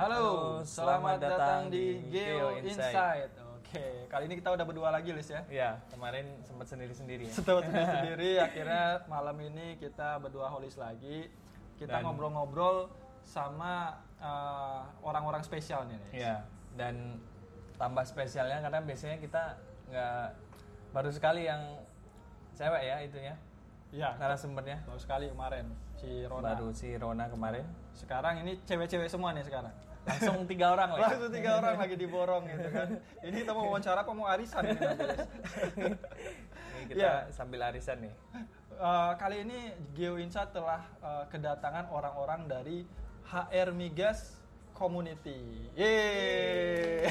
[0.00, 3.36] Halo, selamat, datang di Geo Insight.
[3.52, 5.44] Oke, kali ini kita udah berdua lagi, Lis ya.
[5.44, 7.34] Iya, kemarin sempat sendiri-sendiri ya.
[7.36, 7.68] Setelah
[8.00, 11.28] sendiri, akhirnya malam ini kita berdua holis lagi.
[11.76, 12.88] Kita ngobrol-ngobrol
[13.28, 16.00] sama uh, orang-orang spesial nih.
[16.00, 16.24] Lis.
[16.24, 16.48] Iya,
[16.80, 17.20] dan
[17.76, 19.60] tambah spesialnya karena biasanya kita
[19.92, 20.24] nggak
[20.96, 21.60] baru sekali yang
[22.56, 23.36] cewek ya itunya
[23.90, 24.86] Iya, narasumbernya.
[24.86, 25.66] baru sekali kemarin
[25.98, 26.54] si Rona.
[26.54, 27.66] Baru si Rona kemarin.
[27.90, 29.89] Sekarang ini cewek-cewek semua nih sekarang.
[30.10, 31.02] Langsung tiga orang lagi.
[31.06, 32.88] Langsung tiga orang lagi diborong gitu kan.
[33.22, 35.20] Ini kita mau wawancara apa mau arisan ini nanti, Lis?
[36.70, 37.14] Ini kita Iya.
[37.30, 38.14] sambil arisan nih.
[38.80, 39.58] Uh, kali ini
[39.92, 42.88] Geo Insight telah uh, kedatangan orang-orang dari
[43.28, 44.40] HR Migas
[44.72, 45.68] Community.
[45.76, 47.04] Yeay.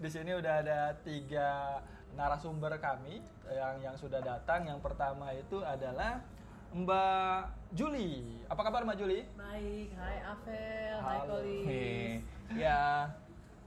[0.00, 1.80] Di sini udah ada tiga
[2.16, 3.20] narasumber kami
[3.52, 4.64] yang yang sudah datang.
[4.66, 6.24] Yang pertama itu adalah
[6.74, 8.42] Mbak Juli.
[8.50, 9.22] Apa kabar Mbak Juli?
[9.38, 11.30] Baik, hai Avel, hai Halo.
[11.30, 11.64] Kolis.
[11.64, 12.02] Hei.
[12.58, 13.06] Ya,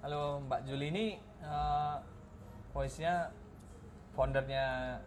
[0.04, 1.06] halo Mbak Juli ini
[1.40, 1.96] eh,
[2.76, 3.32] voice-nya
[4.12, 5.00] foundernya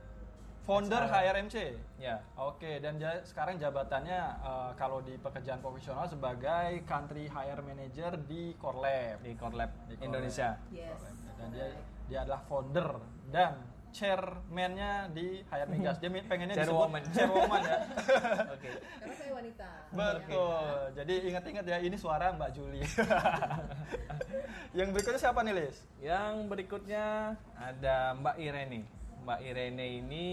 [0.61, 1.57] Founder HRMC.
[1.97, 8.15] ya Oke, dan ja- sekarang jabatannya uh, kalau di pekerjaan profesional sebagai Country Hire Manager
[8.23, 9.19] di Corlab.
[9.19, 10.57] di Core Lab Di Core Indonesia.
[10.71, 11.01] Yes.
[11.37, 11.67] dan dia
[12.07, 13.57] dia adalah founder dan
[13.91, 15.97] chairman-nya di Hayat Migas.
[15.99, 17.03] Dia pengennya Chairwoman.
[17.03, 17.79] disebut chairwoman ya.
[18.55, 18.71] Oke.
[18.79, 19.69] Karena saya wanita.
[19.91, 20.75] Betul.
[20.97, 22.81] Jadi ingat-ingat ya ini suara Mbak Juli.
[24.79, 25.77] Yang berikutnya siapa nih, Lis?
[25.99, 28.81] Yang berikutnya ada Mbak Irene.
[29.27, 30.27] Mbak Irene ini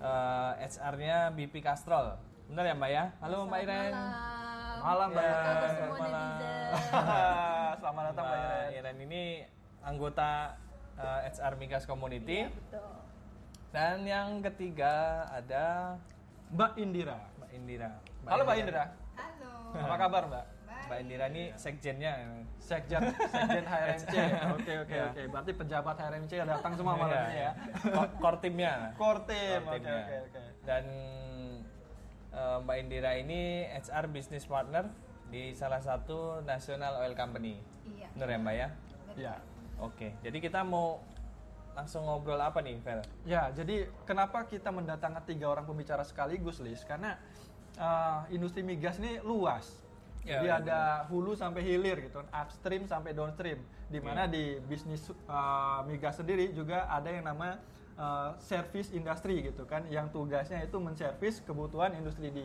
[0.00, 2.16] eh, HR-nya BP Castrol.
[2.48, 3.04] Benar ya Mbak ya?
[3.20, 3.92] Halo Mbak Irene.
[3.92, 4.36] Malam.
[4.78, 6.38] Malam, Mbak Ya, semua malam.
[7.82, 8.72] Selamat datang Mbak Mbak Irene.
[8.72, 9.22] Irene ini
[9.84, 10.30] anggota
[10.98, 12.44] eh, HR Migas Community.
[12.44, 12.90] Iya, betul.
[13.68, 14.94] Dan yang ketiga
[15.28, 15.94] ada
[16.50, 17.18] Mbak Indira.
[17.36, 17.90] Mbak Indira.
[18.24, 18.84] Halo Mbak Indira.
[19.14, 19.52] Halo.
[19.76, 20.44] Apa kabar, Mbak?
[20.88, 22.12] Mbak Indira ini sekjennya.
[22.58, 24.12] Sekjen Sekjen HRMC.
[24.56, 25.04] Oke oke Ya.
[25.08, 25.22] oke.
[25.28, 27.52] Berarti pejabat HRMC datang semua malam Iya, ini ya.
[28.16, 28.72] Core- timnya.
[28.96, 29.60] Core team.
[29.62, 30.40] Core Oke oke oke.
[30.64, 30.84] Dan
[32.32, 34.88] eh, Mbak Indira ini HR business partner
[35.28, 37.60] di salah satu national oil company.
[37.84, 38.08] Iya.
[38.16, 38.68] Benar ya Mbak ya?
[39.18, 39.34] Ya.
[39.78, 40.14] Oke.
[40.22, 41.02] Jadi kita mau
[41.78, 43.00] langsung ngobrol apa nih, Vel?
[43.22, 46.82] Ya, jadi kenapa kita mendatangkan tiga orang pembicara sekaligus, Lis?
[46.82, 47.14] Karena
[47.78, 49.70] uh, industri migas ini luas.
[50.26, 53.62] Ya, Jadi benar, ada hulu sampai hilir gitu, upstream sampai downstream.
[53.88, 54.34] Di mana Iya.
[54.34, 57.56] di bisnis uh, migas sendiri juga ada yang nama
[57.96, 62.44] uh, service industry gitu kan, yang tugasnya itu menservis kebutuhan industri di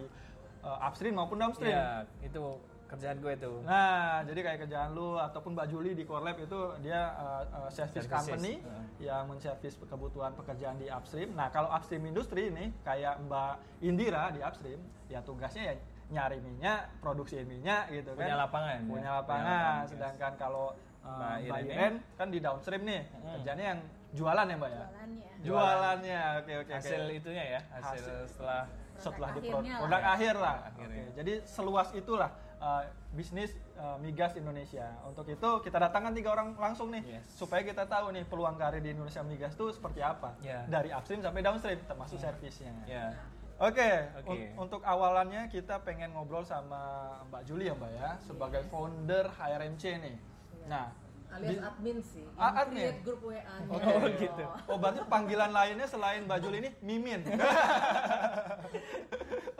[0.63, 1.75] uh, upstream maupun downstream.
[1.75, 2.61] Ya, itu
[2.93, 3.53] kerjaan gue itu.
[3.65, 7.69] Nah, jadi kayak kerjaan lu ataupun Mbak Juli di Core Lab itu dia uh, uh,
[7.73, 8.85] service Services, company uh.
[9.01, 11.33] yang menservis kebutuhan pekerjaan di upstream.
[11.33, 14.77] Nah, kalau upstream industri ini kayak Mbak Indira di upstream,
[15.09, 15.75] ya tugasnya ya
[16.13, 18.29] nyari minyak, produksi minyak gitu kan.
[18.29, 18.81] Punya lapangan, ya?
[18.81, 19.45] Punya Punya lapangan.
[19.49, 20.65] lapangan, Sedangkan kalau
[21.01, 21.59] uh, Mbak?
[21.65, 23.41] Iren kan di downstream nih, Hmm.
[23.41, 23.79] kerjanya yang
[24.13, 24.85] jualan ya, Mbak ya.
[24.85, 25.27] Jualannya.
[25.41, 26.21] Jualannya.
[26.37, 26.73] Oke, oke, oke.
[26.77, 28.17] Hasil itunya ya, hasil, Hasil.
[28.29, 28.61] setelah
[28.93, 30.13] setelah di Produk produk, akhirnya produk lah.
[30.13, 30.57] akhir lah.
[30.69, 31.03] Akhirnya.
[31.03, 32.29] Oke, Jadi seluas itulah
[32.63, 34.88] uh, bisnis uh, migas Indonesia.
[35.03, 37.28] Untuk itu kita datangkan tiga orang langsung nih Yes.
[37.29, 40.31] supaya kita tahu nih peluang karir di Indonesia migas itu seperti apa.
[40.40, 40.63] Ya.
[40.66, 42.72] Dari upstream sampai downstream termasuk servisnya.
[42.85, 43.12] ya.
[43.59, 44.28] Oke, Oke.
[44.28, 46.81] un- untuk awalannya kita pengen ngobrol sama
[47.29, 50.18] Mbak Juli ya Mbak ya, sebagai founder HRMC nih.
[50.66, 50.90] Nah,
[51.33, 52.25] Alias di- admin sih.
[52.38, 52.85] Ah, admin?
[52.85, 53.41] Create grup WA.
[53.41, 53.73] -nya.
[53.73, 53.89] Oke.
[53.89, 54.44] Oh, gitu.
[54.69, 57.21] Oh berarti panggilan lainnya selain Mbak Juli ini Mimin.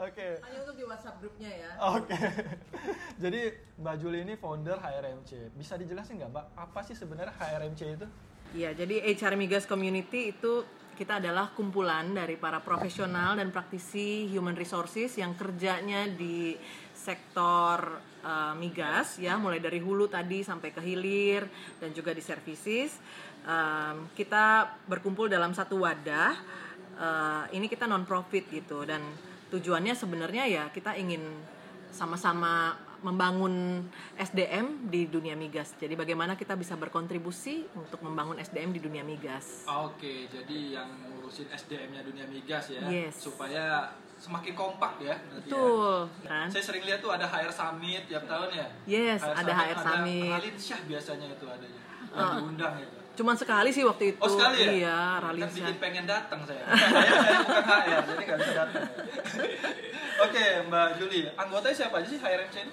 [0.06, 0.26] Oke.
[0.38, 1.70] Hanya untuk di WhatsApp grupnya ya.
[1.98, 2.14] Oke.
[3.22, 3.40] Jadi
[3.80, 5.50] Mbak Juli ini founder HRMC.
[5.58, 8.06] Bisa dijelasin nggak Mbak, apa sih sebenarnya HRMC itu?
[8.54, 10.62] Iya, jadi HR Migas Community itu
[10.94, 16.54] kita adalah kumpulan dari para profesional dan praktisi human resources yang kerjanya di
[16.94, 21.44] sektor uh, migas ya, mulai dari hulu tadi sampai ke hilir
[21.78, 22.96] dan juga di services.
[23.44, 26.32] Um, kita berkumpul dalam satu wadah.
[26.94, 29.02] Uh, ini kita non profit gitu dan
[29.52, 31.22] tujuannya sebenarnya ya kita ingin
[31.94, 32.74] sama-sama
[33.04, 33.84] membangun
[34.16, 35.76] SDM di dunia migas.
[35.76, 39.68] Jadi bagaimana kita bisa berkontribusi untuk membangun SDM di dunia migas.
[39.68, 43.20] Oke, jadi yang ngurusin SDM-nya dunia migas ya, Yes.
[43.20, 45.12] supaya semakin kompak ya.
[45.12, 45.16] ya.
[45.36, 46.46] Betul, kan?
[46.48, 48.66] Saya sering lihat tuh ada HR Summit tiap tahun ya.
[48.84, 50.24] Yes, ada HR Summit.
[50.26, 51.80] Ada Ralin Syah biasanya itu adanya.
[52.14, 52.96] Yang diundang itu.
[53.14, 54.18] Cuman sekali sih waktu itu.
[54.18, 54.70] Oh sekali ya?
[54.70, 55.78] Iya, Kan Ralin bikin Syah.
[55.78, 56.62] pengen datang saya.
[56.66, 58.82] saya, saya bukan HR, jadi nggak bisa datang.
[58.82, 59.02] ya.
[60.24, 62.72] Oke, Mbak Juli, anggotanya siapa aja sih HRMC ini?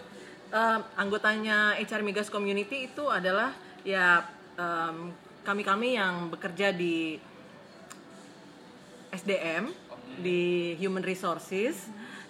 [0.51, 4.21] Eh, anggotanya HR Migas Community itu adalah ya
[4.55, 5.09] em,
[5.41, 7.17] kami-kami yang bekerja di
[9.11, 9.73] SDM
[10.19, 11.87] di Human Resources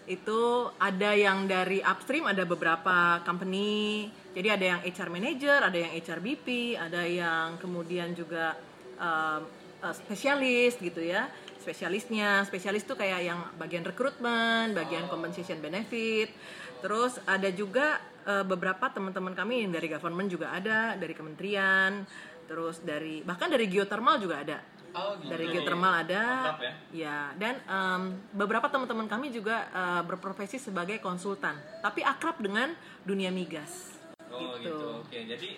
[0.10, 5.92] itu ada yang dari upstream ada beberapa company Jadi ada yang HR manager, ada yang
[5.92, 8.56] HR BP, ada yang kemudian juga
[8.96, 9.44] um,
[9.84, 11.28] uh, spesialis gitu ya.
[11.60, 16.32] Spesialisnya, spesialis tuh kayak yang bagian rekrutmen, bagian compensation benefit.
[16.80, 22.08] Terus ada juga uh, beberapa teman-teman kami dari government juga ada, dari kementerian,
[22.48, 24.64] terus dari bahkan dari geothermal juga ada.
[24.92, 25.32] Oh, gitu.
[25.32, 26.74] Dari geothermal ada, Mantap ya.
[26.92, 27.20] ya.
[27.40, 28.02] Dan em,
[28.36, 32.76] beberapa teman-teman kami juga eh, berprofesi sebagai konsultan, tapi akrab dengan
[33.08, 33.96] dunia migas.
[34.28, 34.68] Oh Gitu.
[34.68, 34.88] gitu.
[35.08, 35.50] Oke, jadi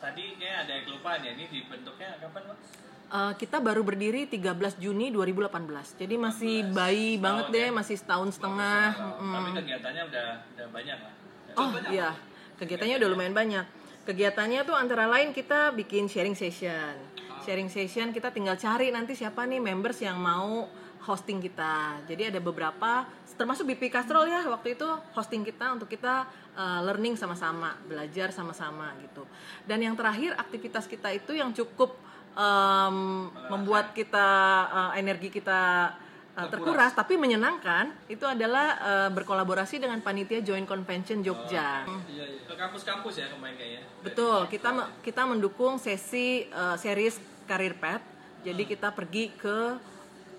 [0.00, 1.32] tadi kayak ada yang kelupaan ya.
[1.32, 2.58] Ini dibentuknya kapan, Pak?
[3.04, 8.90] Eh, kita baru berdiri 13 Juni 2018, jadi masih bayi banget deh, masih setahun setengah.
[9.22, 9.32] Mm.
[9.32, 10.26] Tapi kegiatannya udah
[10.56, 11.12] udah banyak lah.
[11.54, 12.10] Oh iya,
[12.58, 13.64] kegiatannya udah lumayan banyak.
[14.04, 16.98] Kegiatannya tuh antara lain kita bikin sharing session.
[17.44, 20.64] Sharing session kita tinggal cari nanti siapa nih members yang mau
[21.04, 22.00] hosting kita.
[22.08, 23.04] Jadi ada beberapa,
[23.36, 26.24] termasuk BP Castrol ya waktu itu hosting kita untuk kita
[26.56, 29.28] uh, learning sama-sama, belajar sama-sama gitu.
[29.68, 31.92] Dan yang terakhir aktivitas kita itu yang cukup
[32.32, 34.28] um, membuat kita
[34.72, 35.92] uh, energi kita
[36.40, 41.84] uh, terkuras tapi menyenangkan itu adalah uh, berkolaborasi dengan panitia Joint Convention Jogja.
[42.08, 42.48] Iya, iya.
[42.48, 43.80] Ke kampus-kampus ya kemarin kayaknya.
[44.00, 44.70] Betul, kita
[45.04, 48.04] kita mendukung sesi uh, series Career Path.
[48.44, 49.80] Jadi kita pergi ke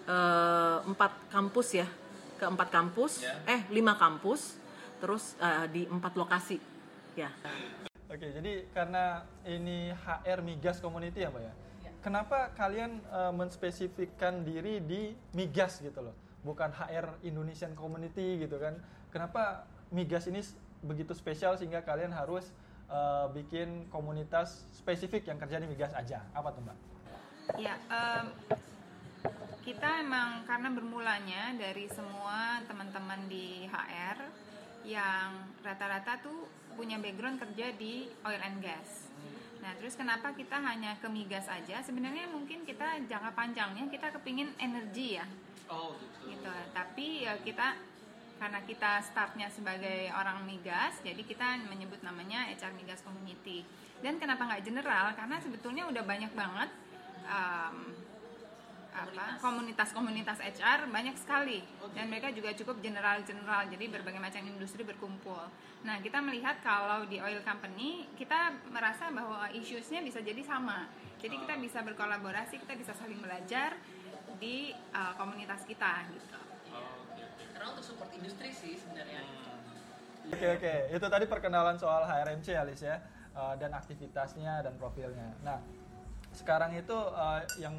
[0.05, 1.87] uh, empat kampus ya,
[2.37, 3.33] ke empat kampus, Ya.
[3.49, 4.61] eh lima kampus,
[5.01, 6.61] terus uh, di empat lokasi,
[7.17, 7.33] ya.
[8.05, 11.53] Oke, jadi karena ini HR Migas Community ya, Mbak ya.
[12.05, 16.13] Kenapa kalian eh, menspesifikkan diri di Migas gitu loh,
[16.45, 18.77] bukan HR Indonesian Community gitu kan?
[19.09, 20.37] Kenapa Migas ini
[20.85, 22.53] begitu spesial sehingga kalian harus
[22.85, 26.21] eh, bikin komunitas spesifik yang kerja di Migas aja?
[26.29, 26.77] Apa tuh, Mbak?
[27.53, 28.25] Ya, em,
[29.61, 34.17] kita emang karena bermulanya dari semua teman-teman di HR
[34.85, 39.09] yang rata-rata tuh punya background kerja di oil and gas.
[39.61, 41.81] Nah, terus kenapa kita hanya ke migas aja?
[41.81, 45.25] Sebenarnya mungkin kita jangka panjangnya kita kepingin energi ya,
[45.69, 46.37] Oh, gitu.
[46.37, 46.53] gitu.
[46.73, 47.73] Tapi ya kita
[48.35, 53.63] karena kita startnya sebagai orang migas, jadi kita menyebut namanya HR Migas Community.
[54.03, 55.15] Dan kenapa nggak general?
[55.15, 56.69] Karena sebetulnya udah banyak banget
[57.25, 57.77] um,
[58.95, 61.59] apa komunitas-komunitas HR banyak sekali
[61.91, 65.51] dan mereka juga cukup general-general jadi berbagai macam industri berkumpul.
[65.83, 70.87] Nah kita melihat kalau di oil company kita merasa bahwa issues-nya bisa jadi sama.
[71.19, 73.75] Jadi kita bisa berkolaborasi, kita bisa saling belajar
[74.39, 76.39] di uh, komunitas kita gitu.
[77.51, 79.23] Karena untuk support industri sih sebenarnya.
[80.25, 82.97] Oke oke, itu tadi perkenalan soal HRMC Alis ya
[83.37, 85.37] eh, dan aktivitasnya dan profilnya.
[85.45, 85.61] Nah
[86.35, 87.75] sekarang itu eh, yang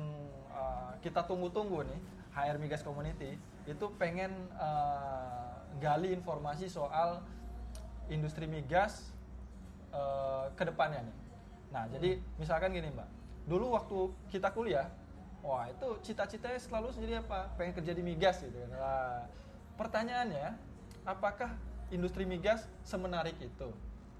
[0.51, 2.01] eh, kita tunggu-tunggu nih
[2.33, 3.37] HR Migas Community
[3.69, 7.21] itu pengen eh, gali informasi soal
[8.09, 9.13] industri migas
[9.93, 11.17] eh, ke depannya nih.
[11.71, 13.09] Nah jadi misalkan gini mbak,
[13.45, 13.99] dulu waktu
[14.33, 14.89] kita kuliah,
[15.45, 17.53] wah itu cita-citanya selalu sendiri apa?
[17.61, 18.71] Pengen kerja di migas gitu kan.
[18.73, 19.21] Nah,
[19.77, 20.49] pertanyaannya,
[21.05, 21.53] apakah
[21.93, 23.71] industri migas semenarik itu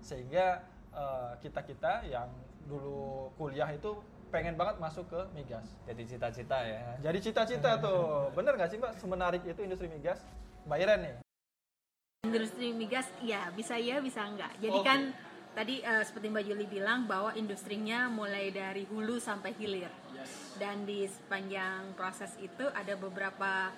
[0.05, 0.63] sehingga
[1.43, 2.31] kita kita yang
[2.65, 4.01] dulu kuliah itu
[4.31, 5.67] pengen banget masuk ke migas.
[5.87, 6.83] Jadi cita-cita ya.
[7.03, 10.21] Jadi cita-cita tuh, bener nggak sih mbak semenarik itu industri migas?
[10.67, 11.15] Mbak Iren nih.
[12.27, 14.51] Industri migas, ya bisa ya bisa enggak.
[14.59, 14.87] Jadi Oke.
[14.87, 15.01] kan
[15.55, 19.93] tadi eh, seperti Mbak Juli bilang bahwa industrinya mulai dari hulu sampai hilir.
[20.59, 23.71] Dan di sepanjang proses itu ada beberapa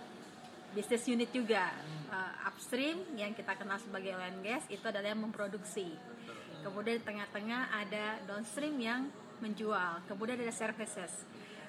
[0.73, 1.77] bisnis unit juga.
[2.09, 5.93] Eh, upstream yang kita kenal sebagai oil and gas itu adalah yang memproduksi.
[6.65, 9.07] Kemudian di tengah-tengah ada downstream yang
[9.41, 10.03] menjual.
[10.07, 11.25] Kemudian ada services.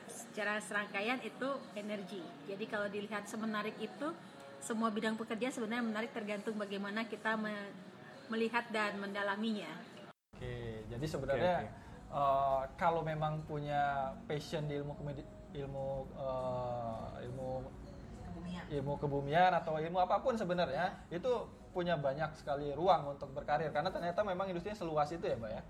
[0.09, 2.21] Secara serangkaian itu energi.
[2.49, 4.09] Jadi kalau dilihat semenarik itu
[4.59, 7.71] semua bidang pekerjaan sebenarnya menarik tergantung bagaimana kita me-
[8.27, 9.69] melihat dan mendalaminya.
[10.35, 11.71] Oke, jadi sebenarnya Oke,
[12.13, 17.49] eh, kalau memang punya passion di ilmu komedi- ilmu eh, ilmu
[18.69, 23.89] ilmu kebumian atau ilmu apa pun sebenarnya itu punya banyak sekali ruang untuk berkarir karena
[23.89, 25.61] ternyata memang industrinya seluas itu ya mbak ya.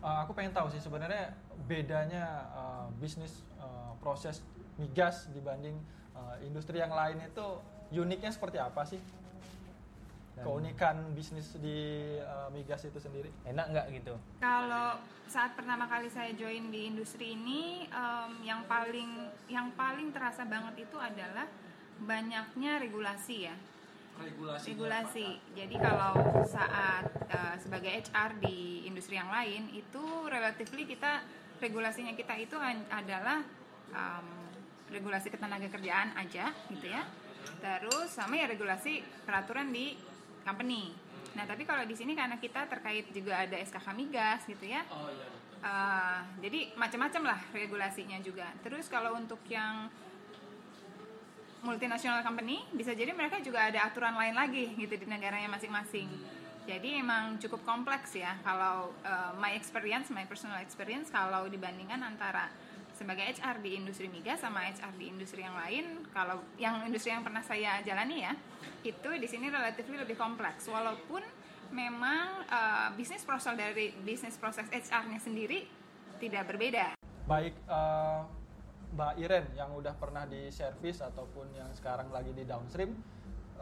[0.00, 1.36] Eh, aku pengen tahu sih sebenarnya
[1.68, 4.40] bedanya eh, bisnis eh, proses
[4.80, 5.76] migas dibanding
[6.16, 7.46] eh, industri yang lain itu
[7.92, 9.00] uniknya seperti apa sih?
[10.40, 13.28] Keunikan bisnis di eh, migas itu sendiri?
[13.44, 14.16] Enak nggak gitu?
[14.40, 14.96] Kalau
[15.28, 20.88] saat pertama kali saya join di industri ini, em, yang paling yang paling terasa banget
[20.88, 21.44] itu adalah
[22.00, 23.54] banyaknya regulasi ya.
[24.72, 25.28] Regulasi.
[25.56, 26.12] Jadi kalau
[26.44, 31.24] saat eh, sebagai HR di industri yang lain itu relatively kita
[31.60, 32.56] regulasinya kita itu
[32.88, 33.44] adalah
[33.92, 34.28] em,
[34.88, 37.04] regulasi ketenaga kerjaan aja gitu ya.
[37.60, 39.96] Terus sama ya regulasi peraturan di
[40.42, 40.96] company.
[41.36, 44.82] Nah, tapi kalau di sini karena kita terkait juga ada SKK migas gitu ya.
[44.90, 45.28] Oh iya.
[45.60, 48.48] Eh, jadi macam-macam lah regulasinya juga.
[48.64, 49.92] Terus kalau untuk yang
[51.60, 56.08] multinational company bisa jadi mereka juga ada aturan lain lagi gitu di negaranya masing-masing.
[56.68, 62.52] Jadi emang cukup kompleks ya kalau uh, my experience, my personal experience kalau dibandingkan antara
[62.94, 67.24] sebagai HR di industri migas sama HR di industri yang lain, kalau yang industri yang
[67.24, 68.36] pernah saya jalani ya,
[68.84, 70.68] itu di sini relatif lebih kompleks.
[70.68, 71.24] Walaupun
[71.72, 75.64] memang uh, bisnis proses dari bisnis proses HR-nya sendiri
[76.20, 76.92] tidak berbeda.
[77.24, 78.20] Baik eh,
[78.90, 82.90] Mbak Iren yang udah pernah di service ataupun yang sekarang lagi di downstream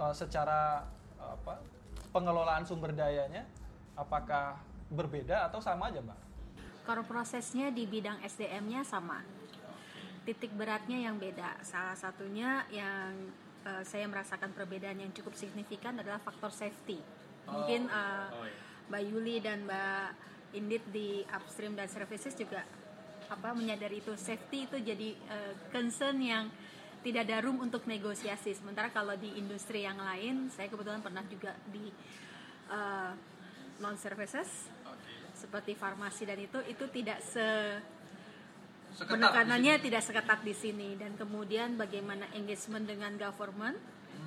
[0.01, 0.85] eh, secara
[1.21, 1.61] eh, apa
[2.09, 3.45] pengelolaan sumber dayanya
[3.93, 4.57] apakah
[4.89, 6.21] berbeda atau sama aja Mbak?
[6.89, 9.21] Core prosesnya di bidang SDM-nya sama.
[10.25, 11.61] Titik beratnya yang beda.
[11.61, 13.13] Salah satunya yang
[13.69, 16.97] eh, saya merasakan perbedaan yang cukup signifikan adalah faktor safety.
[17.45, 18.29] Mungkin eh,
[18.89, 20.09] Mbak Yuli dan Mbak
[20.57, 22.65] Indit di upstream dan services juga
[23.29, 24.13] apa menyadari itu.
[24.17, 26.49] Safety itu jadi eh, concern yang
[27.05, 28.57] tidak ada room untuk negosiasi.
[28.57, 31.89] Sementara kalau di industri yang lain, saya kebetulan pernah juga di
[33.81, 34.69] non services
[35.33, 37.47] seperti farmasi dan itu itu tidak se
[38.99, 40.99] penekanannya tidak seketat di sini.
[40.99, 43.79] Dan kemudian bagaimana engagement dengan government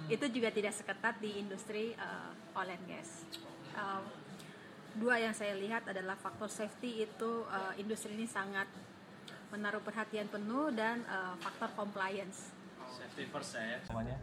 [0.08, 3.28] itu juga tidak seketat di industri uh, oil and gas.
[3.76, 4.04] Uh,
[4.96, 8.68] dua yang saya lihat adalah faktor safety itu uh, industri ini sangat
[9.52, 12.56] menaruh perhatian penuh dan uh, faktor compliance.
[12.88, 13.78] Safety first ya.
[13.84, 14.16] Semuanya.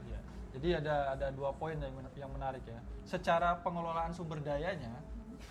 [0.49, 2.81] Jadi ada ada dua poin yang yang menarik ya.
[3.05, 4.91] Secara pengelolaan sumber dayanya,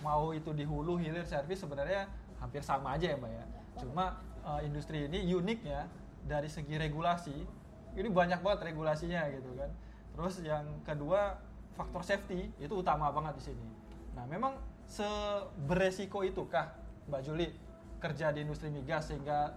[0.01, 2.09] mau itu di hulu, hilir, servis sebenarnya
[2.41, 3.45] hampir sama aja ya mbak ya.
[3.77, 5.85] Cuma eh, industri ini unik ya
[6.25, 7.37] dari segi regulasi.
[7.97, 9.69] Ini banyak banget regulasinya gitu kan.
[10.17, 11.37] Terus yang kedua
[11.77, 13.67] faktor safety itu utama banget di sini.
[14.17, 14.57] Nah memang
[14.89, 16.73] seberesiko itukah
[17.05, 17.66] mbak Juli
[17.97, 19.53] kerja di industri migas sehingga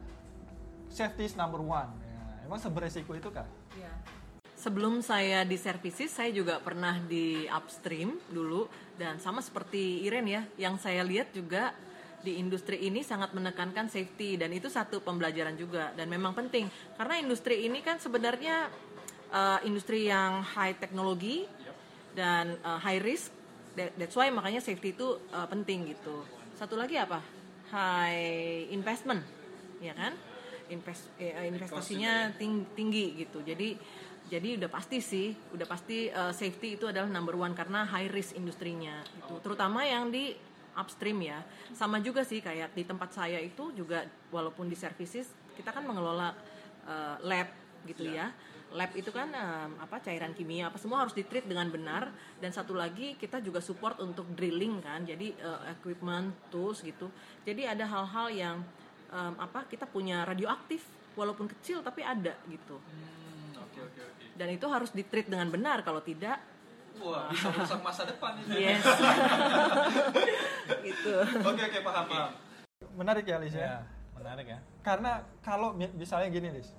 [0.89, 1.91] safety is number one.
[2.03, 3.47] Ya, emang seberesiko itu kah?
[3.77, 3.93] Iya.
[4.61, 8.69] Sebelum saya di services, saya juga pernah di upstream dulu
[9.01, 11.73] dan sama seperti Iren ya, yang saya lihat juga
[12.21, 16.69] di industri ini sangat menekankan safety dan itu satu pembelajaran juga dan memang penting
[17.01, 18.69] karena industri ini kan sebenarnya
[19.33, 21.49] uh, industri yang high teknologi
[22.13, 23.33] dan uh, high risk.
[23.73, 26.21] That- That's why makanya safety itu uh, penting gitu.
[26.61, 27.25] Satu lagi apa?
[27.71, 29.23] High investment,
[29.79, 30.19] ya kan?
[30.71, 33.43] Invest, eh, investasinya ting- tinggi gitu.
[33.43, 33.75] Jadi
[34.31, 38.39] jadi udah pasti sih, udah pasti uh, safety itu adalah number one karena high risk
[38.39, 40.31] industrinya itu, terutama yang di
[40.79, 41.43] upstream ya.
[41.75, 45.27] Sama juga sih kayak di tempat saya itu juga walaupun di services
[45.59, 46.31] kita kan mengelola
[46.87, 47.51] uh, lab
[47.91, 48.31] gitu ya.
[48.71, 52.09] Lab itu kan um, apa cairan kimia apa semua harus ditreat dengan benar
[52.39, 55.03] dan satu lagi kita juga support untuk drilling kan.
[55.03, 57.11] Jadi uh, equipment, tools gitu.
[57.43, 58.57] Jadi ada hal-hal yang
[59.11, 60.83] um, apa kita punya radioaktif
[61.19, 62.79] walaupun kecil tapi ada gitu
[63.59, 64.25] Oke oke oke.
[64.39, 66.39] dan itu harus ditreat dengan benar kalau tidak
[67.03, 68.71] Wah, bisa merusak masa depan ini.
[68.71, 68.83] yes
[70.87, 72.31] gitu Oke oke paham paham.
[72.95, 73.63] Menarik ya Lis ya.
[73.63, 73.77] Ya,
[74.13, 74.59] menarik ya.
[74.81, 76.71] Karena kalau mi- misalnya gini Lis,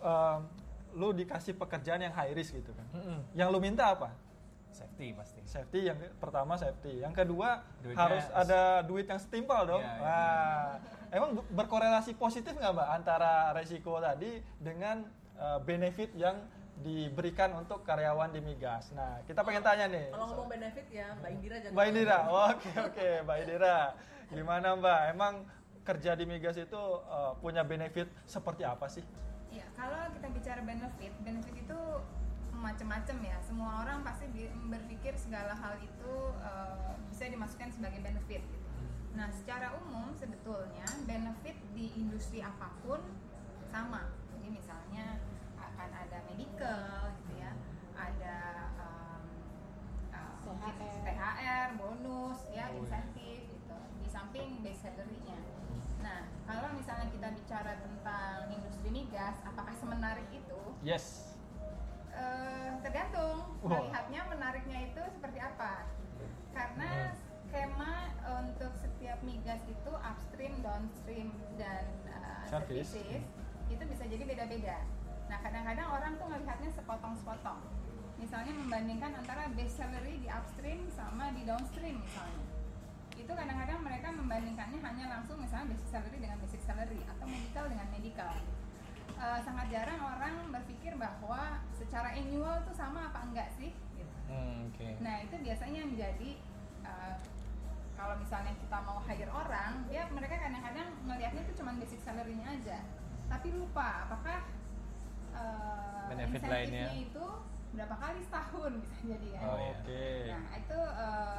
[0.00, 0.40] em,
[0.98, 2.86] lu dikasih pekerjaan yang high risk gitu kan.
[3.32, 4.10] Yang lu minta apa?
[4.68, 5.40] Safety pasti.
[5.44, 9.80] Safety yang pertama safety, yang kedua Duitnya harus s- ada duit yang setimpal dong.
[9.80, 10.02] Iya, iya.
[10.02, 10.68] Wah,
[11.08, 14.28] emang be- berkorelasi positif nggak mbak antara resiko tadi
[14.58, 16.34] dengan eh, benefit yang
[16.76, 18.90] diberikan untuk karyawan di migas?
[18.92, 20.10] Nah, kita pengen tanya nih.
[20.10, 23.76] kalau ngomong benefit ya mbak Indira jangan Mbak Indira, oke oke Mbak Indira,
[24.28, 25.00] gimana Mbak?
[25.08, 25.34] Emang
[25.80, 29.02] kerja di migas itu eh, punya benefit seperti apa sih?
[29.78, 31.80] Kalau kita bicara benefit, benefit itu
[32.50, 33.38] macam-macam ya.
[33.46, 34.26] Semua orang pasti
[34.66, 38.42] berpikir segala hal itu eh, bisa dimasukkan sebagai benefit.
[38.42, 38.66] Gitu.
[39.14, 42.98] Nah, secara umum sebetulnya benefit di industri apa pun
[43.70, 44.10] sama.
[44.34, 45.22] Jadi misalnya
[45.54, 47.54] akan ada medical, gitu ya,
[47.94, 48.36] ada
[48.82, 49.22] em,
[50.10, 51.02] eh, mungkin THR.
[51.06, 53.78] THR, bonus, ya, insentif, gitu.
[54.02, 55.38] Di samping base salary-nya.
[56.02, 60.60] Nah, kalau misalnya kita bicara tentang industri migas, apakah semenarik itu?
[60.88, 61.36] Yes.
[62.16, 63.76] Eh, tergantung Wah.
[63.76, 65.84] melihatnya menariknya itu seperti apa.
[66.56, 67.12] Karena
[67.44, 68.08] skema
[68.40, 71.84] untuk setiap migas itu upstream, downstream dan
[72.48, 72.88] Service.
[72.96, 73.20] services
[73.68, 74.80] itu bisa jadi beda-beda.
[75.28, 77.60] Nah, kadang-kadang orang tuh melihatnya sepotong-sepotong.
[78.16, 82.48] Misalnya membandingkan antara base salary di upstream sama di downstream misalnya.
[83.12, 87.86] Itu kadang-kadang mereka membandingkannya hanya langsung misalnya basic salary dengan basic salary atau medical dengan
[87.92, 88.32] medical.
[89.18, 93.74] Eh, sangat jarang orang berpikir bahwa secara annual tuh sama apa enggak sih?
[93.98, 94.14] Gitu.
[94.30, 94.88] Hmm, oke.
[95.02, 96.30] Nah itu biasanya yang menjadi
[96.86, 97.14] eh,
[97.98, 102.78] kalau misalnya kita mau hire orang, dia mereka kadang-kadang ngelihatnya itu cuma basic salary-nya aja,
[103.26, 104.46] tapi lupa apakah
[105.34, 106.94] eh, Benefit lainnya.
[106.94, 107.26] itu
[107.74, 109.42] berapa kali setahun bisa jadi kan.
[109.50, 109.74] Oh, iya.
[109.82, 110.06] Oke.
[110.30, 110.78] Nah, itu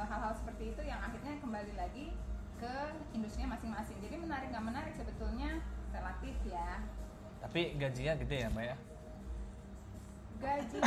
[0.06, 2.12] hal-hal seperti itu yang akhirnya kembali lagi
[2.60, 2.74] ke
[3.16, 3.96] industrinya masing-masing.
[4.04, 6.84] Jadi menarik nggak menarik sebetulnya relatif ya.
[7.40, 8.76] Tapi gajinya gede ya, Mbak ya?
[10.40, 10.78] Gaji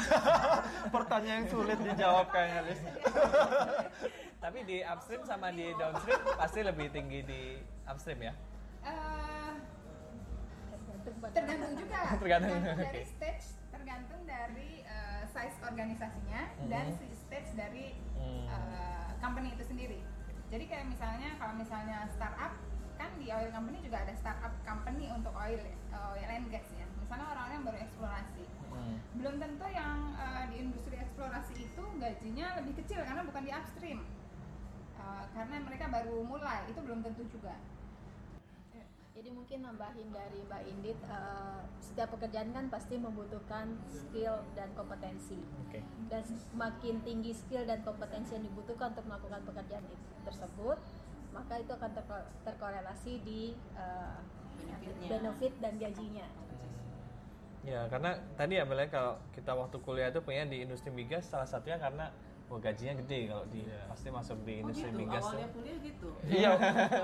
[0.95, 2.81] Pertanyaan yang sulit dijawab kayaknya, Lis.
[4.43, 7.41] Tapi di upstream sama di downstream pasti lebih tinggi di
[7.85, 8.33] upstream ya?
[8.83, 9.53] eh,
[10.73, 11.99] Tergantung pada tergantung juga.
[12.17, 18.47] Tergantung, dari stage, tergantung dari eh, size organisasinya dan si stage dari Hmm.
[18.47, 19.99] eh, company itu sendiri.
[20.47, 22.53] Jadi kayak misalnya kalau misalnya startup
[23.03, 25.59] kan di oil company juga ada startup company untuk oil
[25.91, 26.87] oil and gas ya.
[27.03, 28.45] Misalnya orang-orang yang baru eksplorasi.
[28.73, 28.97] Hmm.
[29.21, 34.01] belum tentu yang eh, di industri eksplorasi itu gajinya lebih kecil karena bukan di upstream
[35.03, 37.55] Eh, karena mereka baru mulai itu belum tentu juga
[39.13, 45.37] Jadi mungkin nambahin dari Mbak Indit, eh, setiap pekerjaan kan pasti membutuhkan skill dan kompetensi.
[45.61, 45.85] Oke.
[46.09, 50.81] Dan semakin tinggi skill dan kompetensi yang dibutuhkan untuk melakukan pekerjaan itu tersebut,
[51.33, 53.57] maka itu akan terko- terkorelasi di
[54.55, 55.07] Benefitnya.
[55.11, 56.27] benefit dan gajinya.
[57.63, 61.43] Ya, karena tadi ya Bel, kalau kita waktu kuliah itu pengen di industri migas salah
[61.43, 62.11] satunya karena
[62.45, 65.55] wah gajinya gede kalau di pasti masuk di Oh industri gitu, migas awalnya tuh.
[65.55, 66.09] kuliah gitu.
[66.23, 66.51] Iya.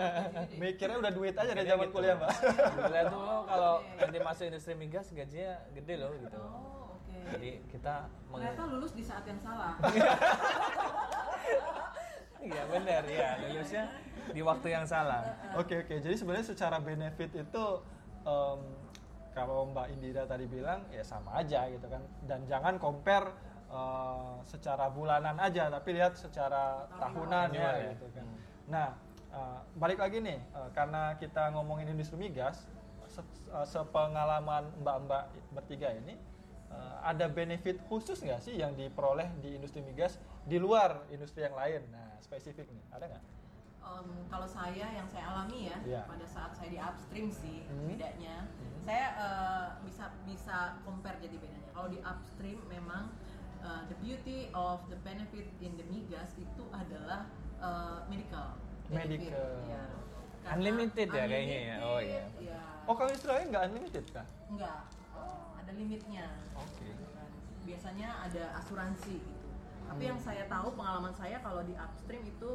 [0.61, 1.95] Mikirnya udah duit aja dari zaman Gitu.
[1.95, 2.31] kuliah, Mbak.
[2.77, 6.37] Kuliah tuh lo kalau nanti masuk industri migas gajinya gede loh gitu.
[6.37, 7.17] Oh, oke.
[7.31, 7.95] Jadi kita
[8.27, 9.73] meng- Ternyata lulus di saat yang salah.
[12.39, 13.83] Iya benar ya lulusnya
[14.29, 15.25] di waktu yang salah.
[15.61, 15.95] Oke oke.
[15.99, 17.65] Jadi sebenarnya secara benefit itu
[18.23, 18.59] em,
[19.33, 22.01] kalau Mbak Indira tadi bilang ya sama aja gitu kan.
[22.25, 23.33] Dan jangan compare
[23.69, 27.89] eh, secara bulanan aja, tapi lihat secara tahunan ya ya.
[27.97, 28.25] gitu kan.
[28.69, 28.89] Nah
[29.33, 32.65] eh, balik lagi nih eh, karena kita ngomongin industri migas,
[33.09, 33.25] se-
[33.65, 36.15] sepengalaman Mbak-Mbak bertiga ini.
[37.01, 41.81] ada benefit khusus nggak sih yang diperoleh di industri migas di luar industri yang lain?
[41.89, 43.23] Nah, spesifik nih, ada nggak?
[43.79, 46.01] Em, kalau saya yang saya alami ya Iya.
[46.05, 47.87] pada saat saya di upstream sih Hmm.
[47.89, 48.45] bedanya
[48.83, 53.09] saya eh, bisa bisa compare jadi bedanya kalau di upstream memang
[53.63, 57.25] eh, the beauty of the benefit in the migas itu adalah
[57.59, 58.55] eh, medical
[58.91, 59.31] benefit.
[59.31, 59.49] Medical.
[59.67, 59.83] Iya.
[60.39, 61.75] Karena Unlimited ya kayaknya ya?
[61.83, 62.23] Oh, iya.
[62.39, 62.61] iya.
[62.87, 64.25] Oh, kalau lain nggak unlimited kah?
[64.49, 64.79] enggak
[65.59, 66.25] ada limitnya
[66.57, 66.89] Oke.
[67.13, 67.29] kan.
[67.61, 69.49] biasanya ada asuransi gitu
[69.89, 72.49] tapi yang saya tahu pengalaman saya kalau di upstream itu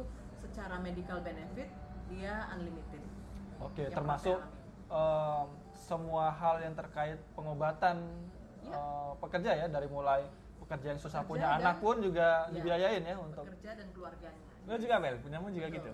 [0.45, 1.69] secara medical benefit
[2.07, 3.01] dia unlimited
[3.57, 4.37] Oke, Yang termasuk
[4.87, 7.97] em, semua hal yang terkait pengobatan
[8.61, 8.73] Iya.
[8.73, 10.25] eh, pekerja ya dari mulai
[10.57, 12.53] pekerja yang susah Pekerja punya anak pun juga Iya.
[12.53, 15.91] dibiayain ya untuk pekerja dan keluarganya Lo juga Mel, punyamu juga gitu.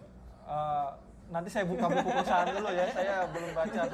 [0.47, 0.89] eh,
[1.31, 3.81] nanti saya buka buku perusahaan dulu ya, saya belum baca.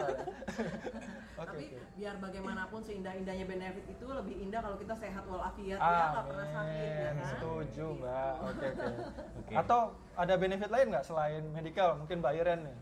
[1.37, 1.77] Oke, tapi oke.
[1.93, 6.73] biar bagaimanapun seindah-indahnya benefit itu lebih indah kalau kita sehat walafiat ya nggak pernah sakit
[6.81, 8.33] ya Amin, kan setuju mbak.
[8.41, 8.87] Oke oke.
[9.45, 9.53] Oke.
[9.53, 9.79] Atau
[10.17, 11.93] ada benefit lain nggak selain medical?
[12.01, 12.77] Mungkin Mbak Iren nih,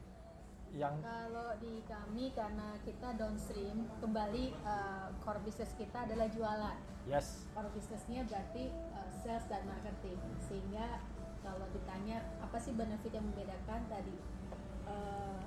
[0.80, 6.80] yang Kalau di kami karena kita downstream, kembali eh, core business kita adalah jualan.
[7.12, 7.44] yes.
[7.52, 10.16] Core businessnya berarti eh, sales dan marketing.
[10.40, 11.04] Sehingga
[11.44, 14.16] kalau ditanya apa sih benefit yang membedakan tadi,
[14.86, 15.40] eh,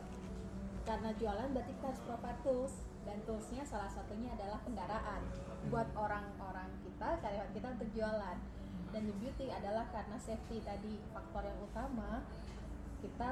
[0.82, 2.74] karena jualan berarti kita harus provide tools
[3.04, 5.22] dan toolsnya salah satunya adalah kendaraan
[5.68, 8.36] buat orang-orang kita karyawan kita untuk jualan
[8.88, 12.24] dan the beauty adalah karena safety tadi faktor yang utama
[12.98, 13.28] kita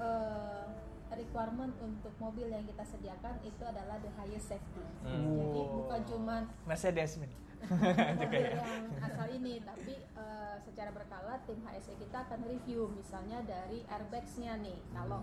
[0.00, 0.64] eh,
[1.10, 5.32] requirement untuk mobil yang kita sediakan itu adalah the highest safety Hmm.
[5.40, 7.16] jadi bukan cuman Mercedes.
[7.62, 13.84] Mobil yang asal ini tapi eh, secara berkala tim HSE kita akan review misalnya dari
[13.86, 15.20] airbagsnya nih kalau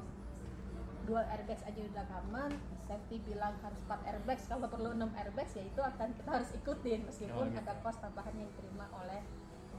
[1.04, 2.52] dua airbags aja udah aman
[2.84, 7.00] safety bilang harus 4 airbags kalau perlu 6 airbags ya itu akan kita harus ikutin
[7.04, 7.63] meskipun Oh, gitu.
[7.63, 9.23] ada cost tambahan yang diterima oleh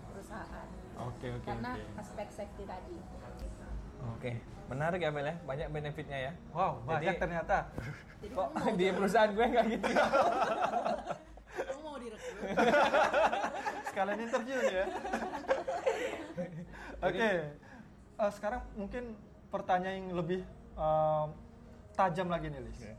[0.08, 0.68] perusahaan
[0.98, 2.00] Oke oke karena oke.
[2.00, 2.96] aspek safety tadi
[3.98, 4.30] Oke,
[4.68, 6.32] menarik ya Mel ya, banyak benefitnya ya.
[6.48, 7.66] Wow banyak Jadi- ternyata.
[8.22, 9.88] jadi Kok di perusahaan gue nggak gitu?
[11.98, 12.46] mau direkrut
[13.90, 14.84] Sekalian interview ya.
[17.08, 17.30] Oke,
[18.18, 19.14] Eh, sekarang mungkin
[19.46, 20.42] pertanyaan yang lebih
[20.74, 21.28] em,
[21.94, 22.74] tajam lagi nih, Lis.
[22.82, 22.94] Oke.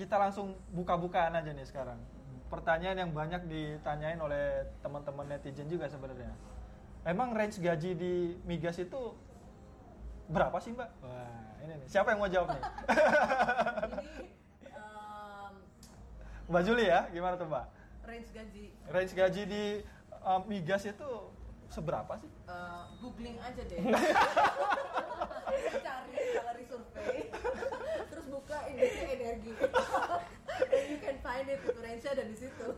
[0.00, 2.00] Kita langsung buka-bukaan aja nih sekarang.
[2.48, 6.32] Pertanyaan yang banyak ditanyain oleh teman-teman netizen juga sebenarnya.
[7.04, 9.12] Emang range gaji di migas itu
[10.32, 10.90] berapa sih, Mbak?
[11.04, 11.88] Wah, ini nih.
[11.92, 12.62] Siapa yang mau jawab nih?
[12.64, 14.32] ini
[16.48, 17.77] Mbak Juli ya, gimana tuh, Mbak?
[18.08, 18.64] Range gaji.
[18.88, 19.62] Range gaji di
[20.08, 21.10] em, migas itu
[21.68, 22.30] seberapa sih?
[22.48, 23.78] Eh, googling aja deh.
[25.84, 27.28] Cari salary survey
[28.08, 29.52] terus buka indeks energi.
[29.52, 32.68] And you can find it itu range ada di situ.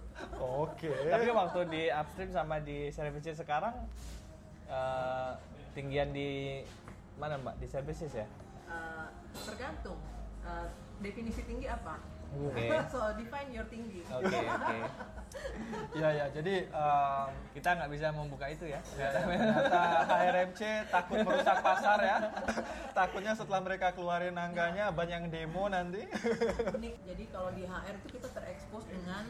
[0.42, 0.90] Oke.
[0.90, 3.86] Tapi waktu di upstream sama di services sekarang
[4.66, 5.32] eh,
[5.78, 6.60] tinggian di
[7.14, 7.62] mana mbak?
[7.62, 8.26] Di services ya?
[8.66, 9.08] Eh,
[9.46, 9.98] tergantung.
[10.42, 10.66] Eh,
[11.00, 12.66] definisi tinggi apa Oke.
[12.92, 14.78] so define your tinggi Oke oke.
[15.94, 18.82] Iya ya, jadi em, Kita nggak bisa membuka itu ya.
[18.82, 22.16] ternyata HRMC takut merusak pasar ya.
[22.98, 26.02] Takutnya setelah mereka keluarin angkanya banyak yang demo nanti.
[26.74, 26.94] unik.
[27.06, 29.22] Jadi kalau di HR itu kita terekspos dengan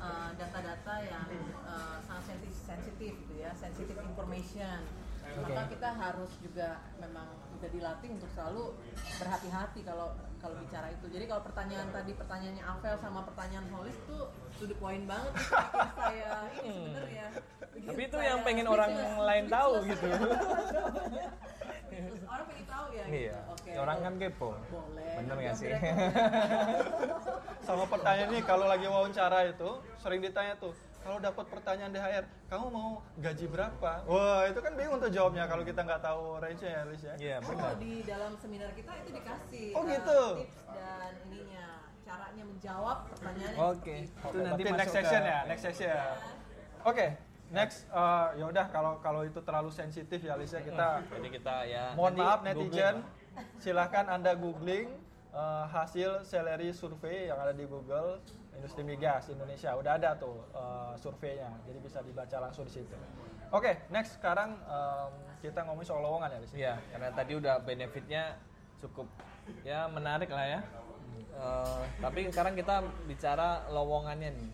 [0.00, 1.28] uh, data-data yang
[1.68, 4.80] uh, sangat sensitif, sensitif gitu ya, sensitive information.
[5.36, 8.72] Maka kita harus juga memang juga dilatih untuk selalu
[9.20, 11.06] berhati-hati kalau kalau bicara itu.
[11.06, 14.26] Jadi kalau pertanyaan tadi pertanyaannya Avel sama pertanyaan Holis tuh
[14.58, 17.26] to the point banget itu bikin saya ini sebenarnya.
[17.72, 19.22] bikin Tapi itu yang pengen orang speechless.
[19.22, 20.06] lain tahu gitu.
[21.92, 23.16] Terus orang pengen tahu ya gitu.
[23.18, 23.36] Iya.
[23.48, 23.70] Oke.
[23.74, 24.50] Orang kan kepo.
[24.66, 25.10] boleh.
[25.14, 25.70] Bener nggak sih?
[27.62, 32.24] Sama pertanyaan ini kalau lagi wawancara itu sering ditanya tuh, kalau dapat pertanyaan di HR,
[32.46, 33.92] kamu mau gaji berapa?
[34.04, 37.14] Wah, itu kan bingung tuh jawabnya kalau kita nggak tahu range-nya ya, Lis ya.
[37.16, 37.74] Iya Oh, benar.
[37.76, 40.20] di dalam seminar kita itu dikasih Oh, uh, gitu?
[40.40, 41.66] tips dan ininya
[42.02, 43.96] caranya menjawab pertanyaan Oke.
[44.02, 46.06] Oke, Itu nanti berarti next masuk section ke- ya, next section.
[46.82, 47.06] Oke,
[47.52, 51.56] next eh, ya udah kalau kalau itu terlalu sensitif ya Lis ya kita Jadi kita
[51.68, 51.92] ya.
[51.92, 53.44] mohon maaf netizen, lah.
[53.60, 54.88] silahkan anda googling
[55.36, 58.18] eh, hasil salary survey yang ada di Google
[58.56, 62.96] industri migas Indonesia udah ada tuh eh, surveinya, jadi bisa dibaca langsung di situ.
[63.52, 65.12] Oke, next sekarang em,
[65.44, 66.52] kita ngomongin soal lowongan ya Lis.
[66.56, 68.40] Iya, karena tadi udah benefitnya
[68.80, 69.04] cukup
[69.60, 70.60] ya menarik lah ya.
[71.36, 74.50] Eh, tapi sekarang kita bicara lowongannya nih.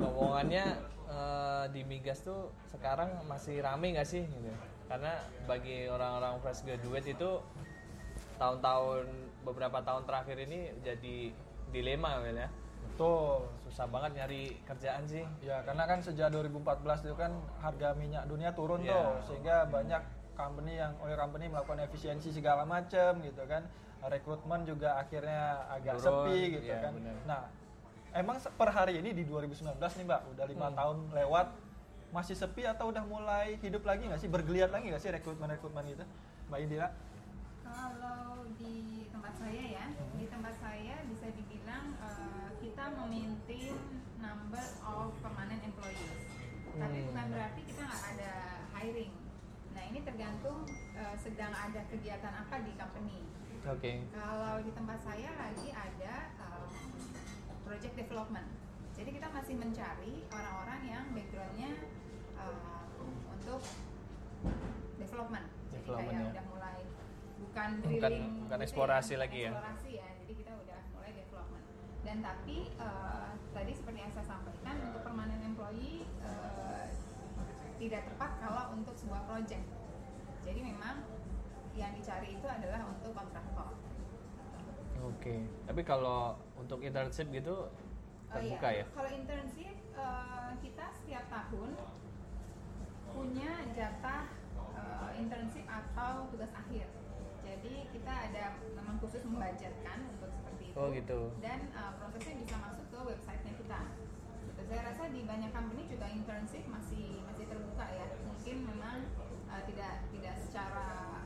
[0.00, 0.64] Lowongannya
[1.08, 4.24] eh, di migas tuh sekarang masih rame nggak sih?
[4.24, 4.52] Gitu.
[4.88, 7.30] Karena bagi orang-orang fresh graduate itu
[8.38, 9.04] tahun-tahun
[9.42, 11.32] beberapa tahun terakhir ini jadi
[11.68, 12.48] dilema Wel ya.
[12.88, 13.46] Betul.
[13.68, 15.22] Susah banget nyari kerjaan sih.
[15.44, 18.94] Ya, karena kan sejak 2014 itu kan harga minyak dunia turun Iya.
[18.94, 20.02] tuh, sehingga banyak
[20.34, 23.66] company yang oil company melakukan efisiensi segala macam gitu kan.
[23.98, 26.92] Rekrutmen juga akhirnya agak Turun, sepi gitu iya, kan.
[26.94, 27.14] benar.
[27.26, 27.42] Nah,
[28.14, 30.76] emang per hari ini di 2019 nih Mbak, udah lima Hmm.
[30.76, 31.46] tahun lewat,
[32.08, 36.04] masih sepi atau udah mulai hidup lagi nggak sih, bergeliat lagi nggak sih rekrutmen-rekrutmen gitu,
[36.48, 36.88] Mbak Indira?
[37.62, 43.76] Kalau di tempat saya ya, di tempat saya bisa dibilang eh, kita memaintain
[44.18, 46.16] number of permanent employees.
[46.68, 47.06] Tapi Hmm.
[47.12, 48.32] bukan berarti kita nggak ada
[48.72, 49.12] hiring.
[49.76, 50.64] Nah ini tergantung
[50.96, 53.20] eh, sedang ada kegiatan apa di company.
[53.68, 53.92] Oke.
[54.10, 56.72] Kalau di tempat saya lagi ada um,
[57.68, 58.48] project development.
[58.96, 61.70] Jadi kita masih mencari orang-orang yang backgroundnya
[62.40, 63.60] uh, untuk
[64.96, 65.46] development.
[65.68, 66.32] Jadi Development, kayak ya.
[66.32, 66.76] udah mulai
[67.38, 69.50] bukan Bukan- drilling, bukan gitu eksplorasi ya, lagi ya.
[69.52, 70.08] Eksplorasi ya.
[70.24, 71.64] Jadi kita udah mulai development.
[72.02, 76.88] Dan tapi uh, tadi seperti yang saya sampaikan untuk permanent employee uh,
[77.76, 79.62] tidak tepat kalau untuk sebuah project.
[80.42, 81.04] Jadi memang
[81.78, 83.76] yang dicari itu adalah untuk kontraktor.
[84.98, 85.46] Oke.
[85.62, 87.70] Tapi kalau untuk internship gitu
[88.28, 88.84] Oh terbuka iya.
[88.84, 88.92] ya?
[88.92, 91.70] Kalau internship eh, kita setiap tahun
[93.16, 94.28] punya jatah
[94.76, 96.86] eh, internship atau tugas akhir.
[97.48, 100.76] Jadi kita ada memang khusus membudgetkan untuk seperti itu.
[100.76, 101.32] Oh, gitu.
[101.40, 103.80] Dan eh, prosesnya bisa masuk ke websitenya kita.
[104.44, 104.60] Gitu.
[104.68, 108.06] Saya rasa di banyak company juga internship masih masih terbuka ya.
[108.28, 109.08] Mungkin memang
[109.48, 111.17] eh, tidak tidak secara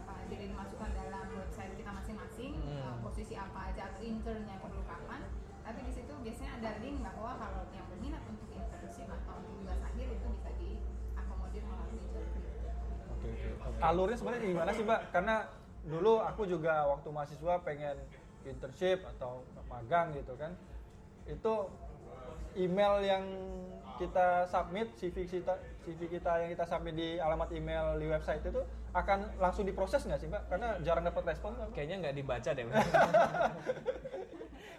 [6.62, 12.00] link bahwa kalau yang berminat untuk internship atau untuk tugas akhir itu bisa diakomodir melalui
[13.22, 13.30] Oke,
[13.62, 13.78] oke.
[13.82, 15.00] Alurnya sebenarnya gimana sih Mbak?
[15.14, 15.36] Karena
[15.86, 17.96] dulu aku juga waktu mahasiswa pengen
[18.46, 20.54] internship atau magang gitu kan.
[21.26, 21.70] Itu
[22.58, 23.24] email yang
[24.00, 25.54] kita submit CV kita
[25.86, 30.20] CV kita yang kita submit di alamat email di website itu akan langsung diproses nggak
[30.20, 30.42] sih Mbak?
[30.50, 31.54] Karena jarang dapat respon.
[31.56, 31.68] Mbak.
[31.74, 32.64] Kayaknya nggak dibaca deh.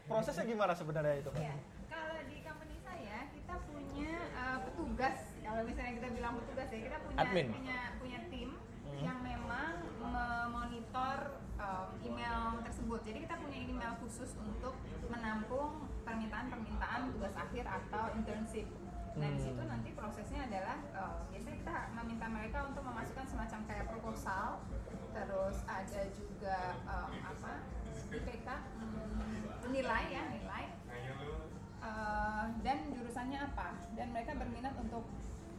[0.09, 1.29] Prosesnya gimana sebenarnya itu?
[1.31, 1.41] Mbak?
[1.41, 1.55] Ya,
[1.89, 4.57] kalau di company saya kita punya uh,
[4.93, 5.17] petugas.
[5.41, 7.47] Kalau misalnya kita bilang petugas ya, kita punya Admin.
[7.49, 8.49] punya punya tim
[8.83, 9.01] Hmm.
[9.01, 11.17] yang memang memonitor
[11.57, 13.01] um, email tersebut.
[13.01, 14.77] Jadi kita punya email khusus untuk
[15.09, 18.69] menampung permintaan-permintaan tugas akhir atau internship.
[19.17, 19.71] Nah di situ Hmm.
[19.73, 24.61] nanti prosesnya adalah uh, biasanya kita meminta mereka untuk memasukkan semacam kayak proposal,
[25.09, 27.51] terus ada juga um, apa
[28.13, 28.45] IPK
[28.77, 30.63] hmm, nilai ya nilai
[32.03, 35.07] Uh, dan jurusannya apa dan mereka berminat untuk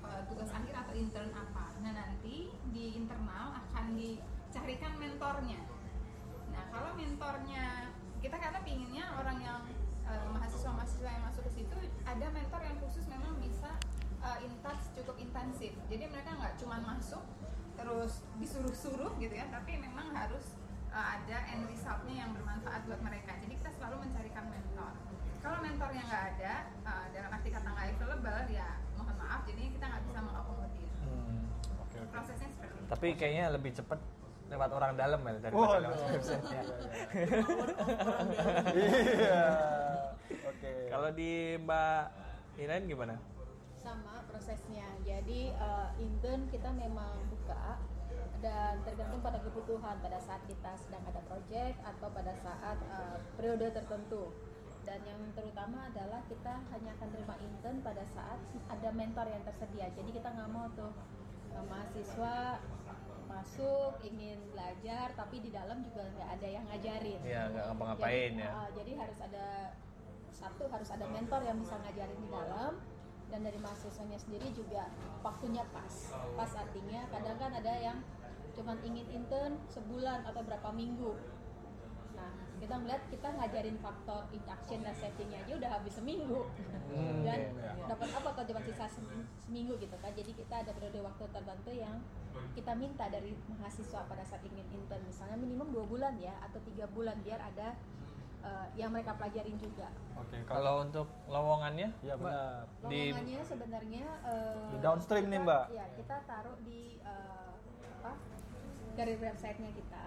[0.05, 1.73] uh, eh, tugas akhir atau intern apa.
[1.81, 5.65] Nah nanti di internal akan dicarikan mentornya.
[6.53, 7.89] Nah kalau mentornya
[8.21, 9.61] kita karena pinginnya orang yang
[10.05, 13.81] eh, mahasiswa-mahasiswa yang masuk ke situ ada mentor yang khusus memang bisa
[14.21, 15.73] uh, in touch cukup intensif.
[15.89, 17.25] Jadi mereka nggak cuma masuk
[17.73, 20.61] terus disuruh-suruh gitu ya, tapi memang harus
[20.93, 23.33] uh, ada end resultnya yang bermanfaat buat mereka.
[23.41, 25.14] Jadi kita selalu mencarikan mentor.
[25.45, 26.55] Kalau mentornya nggak ada,
[26.89, 30.89] uh, dalam arti kata nggak available, ya mohon maaf, jadinya kita nggak bisa mengakomodir.
[31.05, 31.41] Hmm,
[31.85, 32.09] oke oke.
[32.09, 32.89] Prosesnya seperti itu.
[32.89, 34.01] Tapi kayaknya lebih cepat
[34.49, 35.83] lewat orang dalam ya daripada Waduh.
[35.85, 36.63] lewat website-nya.
[38.73, 39.45] Iya.
[40.25, 40.73] Oke.
[40.89, 42.03] Kalau di Mbak
[42.57, 43.17] Irain gimana?
[43.85, 47.77] sama prosesnya jadi eh, intern kita memang buka
[48.41, 53.69] dan tergantung pada kebutuhan pada saat kita sedang ada project atau pada saat eh, periode
[53.77, 54.33] tertentu
[54.85, 59.89] dan yang terutama adalah kita hanya akan terima intern pada saat ada mentor yang tersedia.
[59.97, 60.93] Jadi kita nggak mau tuh
[61.57, 62.61] eh, mahasiswa
[63.25, 67.21] masuk ingin belajar tapi di dalam juga nggak ada yang ngajarin.
[67.25, 68.51] Iya, nggak ngapa-ngapain jadi, ya.
[68.55, 69.47] uh, jadi harus ada
[70.31, 72.73] satu harus ada mentor yang bisa ngajarin di dalam.
[73.33, 74.87] Dan dari mahasiswanya sendiri juga
[75.25, 76.15] waktunya pas.
[76.39, 77.99] Pas artinya kadang kan ada yang
[78.55, 81.19] cuman ingin intern sebulan atau berapa minggu
[82.65, 86.41] kita melihat kita ngajarin faktor induction dan settingnya aja udah habis seminggu.
[86.89, 87.85] Hmm, dan iya.
[87.85, 90.09] dapat apa kalau cuma sisa sem- seminggu gitu kan?
[90.17, 92.01] Jadi kita ada periode waktu tertentu yang
[92.57, 95.05] kita minta dari mahasiswa pada saat ingin intern.
[95.05, 97.77] Misalnya minimum dua bulan ya atau tiga bulan biar ada
[98.41, 99.93] eh, yang mereka pelajarin juga.
[100.17, 102.65] Oke, kalau Kalau untuk lowongannya, Iya benar.
[102.89, 105.65] Di- lowongannya sebenarnya eh, Di downstream nih, kita- Mbak.
[105.69, 107.53] ya kita taruh di eh,
[108.01, 108.13] apa
[108.95, 110.07] dari websitenya kita.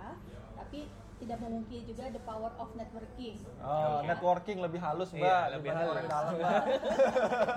[0.57, 0.79] Tapi
[1.17, 4.13] tidak memungkiri juga the power of networking Oh, Ya.
[4.13, 5.21] networking lebih halus, Mbak.
[5.21, 5.91] Iya, lebih halus.
[5.91, 6.63] orang dalam, Mbak.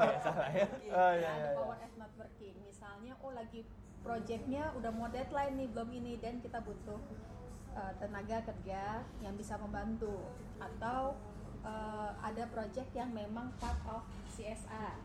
[0.01, 0.67] ya salah ya.
[0.67, 1.51] Oh, iya, Nah, iya, the iya.
[1.55, 3.61] power of networking misalnya oh lagi
[4.01, 6.97] projectnya udah mau deadline nih belum ini dan kita butuh
[7.71, 8.83] uh, tenaga kerja
[9.19, 10.25] yang bisa membantu
[10.57, 11.13] atau
[11.61, 14.97] uh, ada project yang memang part of CSR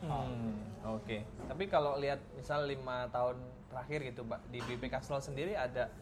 [0.00, 1.12] Hmm, oke.
[1.44, 3.36] Tapi kalau lihat misal lima tahun
[3.68, 5.92] terakhir gitu, Mbak, di BP Kastel sendiri ada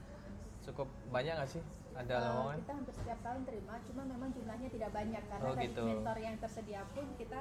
[0.63, 1.63] cukup banyak nggak sih?
[1.99, 2.57] Ada Uh, lowongan?
[2.63, 5.83] kita hampir setiap tahun terima cuma memang jumlahnya tidak banyak karena Oh, dari gitu.
[5.83, 7.41] mentor yang tersedia pun kita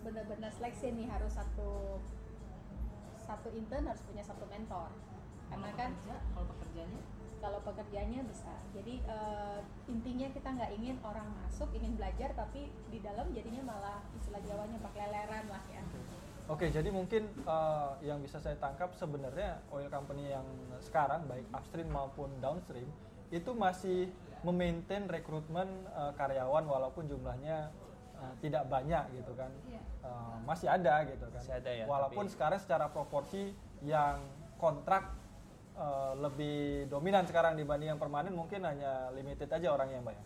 [0.00, 2.00] benar-benar seleksi nih harus satu
[3.20, 4.88] satu intern harus punya satu mentor.
[5.52, 5.90] Karena kan
[6.32, 7.02] kalau pekerjaannya
[7.40, 8.52] kalau pekerjaannya bisa.
[8.72, 9.58] Jadi eh,
[9.88, 14.80] intinya kita nggak ingin orang masuk ingin belajar tapi di dalam jadinya malah istilah jawanya
[14.80, 15.84] pakai leleran lah ya.
[16.48, 20.44] Oke, jadi mungkin eh, yang bisa saya tangkap sebenarnya oil company yang
[20.80, 22.88] sekarang baik upstream maupun downstream
[23.30, 24.10] itu masih
[24.42, 27.70] memaintain rekrutmen eh, karyawan walaupun jumlahnya
[28.18, 29.50] eh, tidak banyak gitu kan.
[30.00, 31.40] Eh, masih ada gitu kan.
[31.40, 34.18] Masih ada ya, Walaupun tapi- sekarang secara proporsi yang
[34.58, 35.14] kontrak
[35.76, 36.58] eh, lebih
[36.90, 40.24] dominan sekarang dibanding yang permanen mungkin hanya limited aja orangnya Mbak ya.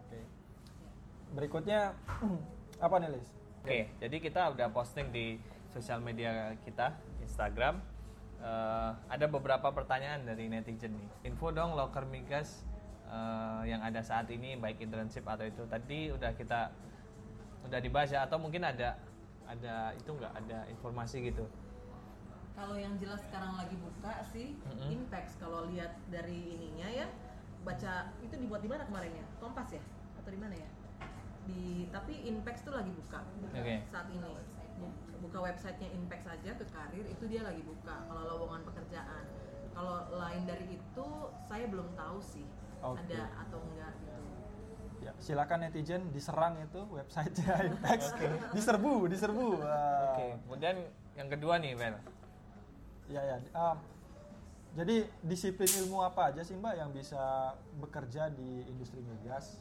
[0.00, 0.20] Oke.
[1.34, 1.80] Berikutnya
[2.84, 3.28] apa nih Lis?
[3.60, 5.36] Oke, jadi kita udah posting di
[5.68, 7.76] sosial media kita, Instagram.
[8.40, 11.28] Eh, ada beberapa pertanyaan dari netizen nih.
[11.28, 12.64] Info dong loker migas
[13.04, 15.60] eh, yang ada saat ini, baik internship atau itu.
[15.68, 16.72] Tadi udah kita
[17.68, 18.96] udah dibahas ya, atau mungkin ada
[19.44, 21.44] ada itu nggak ada informasi gitu.
[22.56, 24.92] Kalau yang jelas sekarang lagi buka sih Mm-mm.
[24.92, 27.06] Impex kalau lihat dari ininya ya
[27.64, 29.80] baca itu dibuat di mana kemarin ya Kompas ya
[30.20, 30.68] atau di mana ya
[31.48, 33.80] di tapi Impex tuh lagi buka, buka Oke.
[33.88, 34.20] saat ini
[35.20, 39.24] buka websitenya Impex saja ke karir itu dia lagi buka kalau lowongan pekerjaan
[39.76, 41.08] kalau lain dari itu
[41.46, 42.48] saya belum tahu sih
[42.80, 43.00] Oke.
[43.06, 44.18] ada atau enggak gitu
[45.00, 48.12] Ya, silakan netizen diserang itu websitenya Impex.
[48.52, 49.56] diserbu, diserbu.
[49.56, 50.12] Wah.
[50.12, 50.76] Oke, kemudian
[51.16, 51.96] yang kedua nih, Vel.
[53.08, 53.36] Ya ya.
[53.56, 53.80] um,
[54.76, 59.58] jadi disiplin ilmu apa aja sih Mbak yang bisa bekerja di industri migas?